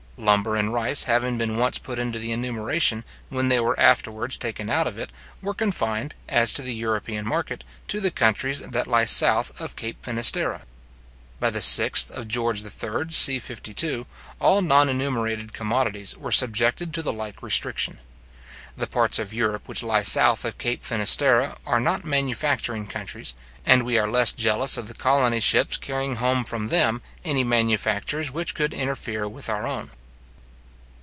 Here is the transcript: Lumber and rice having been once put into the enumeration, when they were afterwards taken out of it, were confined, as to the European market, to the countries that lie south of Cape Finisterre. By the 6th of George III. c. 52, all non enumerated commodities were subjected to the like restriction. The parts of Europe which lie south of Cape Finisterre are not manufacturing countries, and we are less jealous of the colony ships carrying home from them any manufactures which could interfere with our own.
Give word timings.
Lumber 0.17 0.55
and 0.55 0.71
rice 0.71 1.05
having 1.05 1.39
been 1.39 1.57
once 1.57 1.79
put 1.79 1.97
into 1.97 2.19
the 2.19 2.31
enumeration, 2.31 3.03
when 3.29 3.47
they 3.47 3.59
were 3.59 3.77
afterwards 3.79 4.37
taken 4.37 4.69
out 4.69 4.85
of 4.85 4.95
it, 4.99 5.09
were 5.41 5.55
confined, 5.55 6.13
as 6.29 6.53
to 6.53 6.61
the 6.61 6.75
European 6.75 7.25
market, 7.25 7.63
to 7.87 7.99
the 7.99 8.11
countries 8.11 8.59
that 8.59 8.85
lie 8.85 9.05
south 9.05 9.51
of 9.59 9.75
Cape 9.75 10.03
Finisterre. 10.03 10.61
By 11.39 11.49
the 11.49 11.57
6th 11.57 12.11
of 12.11 12.27
George 12.27 12.61
III. 12.61 13.07
c. 13.11 13.39
52, 13.39 14.05
all 14.39 14.61
non 14.61 14.89
enumerated 14.89 15.53
commodities 15.53 16.15
were 16.15 16.31
subjected 16.31 16.93
to 16.93 17.01
the 17.01 17.11
like 17.13 17.41
restriction. 17.41 17.97
The 18.77 18.85
parts 18.85 19.17
of 19.17 19.33
Europe 19.33 19.67
which 19.67 19.81
lie 19.81 20.03
south 20.03 20.45
of 20.45 20.59
Cape 20.59 20.83
Finisterre 20.83 21.55
are 21.65 21.79
not 21.79 22.05
manufacturing 22.05 22.85
countries, 22.85 23.33
and 23.65 23.81
we 23.81 23.97
are 23.97 24.07
less 24.07 24.33
jealous 24.33 24.77
of 24.77 24.87
the 24.87 24.93
colony 24.93 25.39
ships 25.39 25.77
carrying 25.77 26.17
home 26.17 26.43
from 26.43 26.67
them 26.67 27.01
any 27.25 27.43
manufactures 27.43 28.31
which 28.31 28.53
could 28.53 28.71
interfere 28.75 29.27
with 29.27 29.49
our 29.49 29.65
own. 29.65 29.89